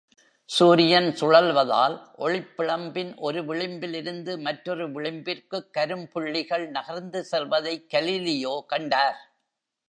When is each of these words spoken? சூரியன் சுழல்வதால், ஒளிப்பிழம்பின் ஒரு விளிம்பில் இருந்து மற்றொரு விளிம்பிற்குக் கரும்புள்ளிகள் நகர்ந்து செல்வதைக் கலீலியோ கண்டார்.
சூரியன் 0.49 1.05
சுழல்வதால், 1.05 1.97
ஒளிப்பிழம்பின் 2.17 3.15
ஒரு 3.17 3.45
விளிம்பில் 3.45 3.93
இருந்து 3.93 4.39
மற்றொரு 4.39 4.91
விளிம்பிற்குக் 4.91 5.69
கரும்புள்ளிகள் 5.77 6.67
நகர்ந்து 6.67 7.23
செல்வதைக் 7.23 7.87
கலீலியோ 7.93 8.65
கண்டார். 8.65 9.19